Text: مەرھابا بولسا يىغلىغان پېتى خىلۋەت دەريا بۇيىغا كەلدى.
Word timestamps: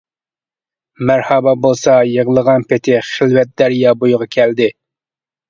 مەرھابا 1.09 1.53
بولسا 1.65 1.97
يىغلىغان 2.13 2.65
پېتى 2.73 2.97
خىلۋەت 3.11 3.53
دەريا 3.65 3.95
بۇيىغا 4.03 4.31
كەلدى. 4.39 4.73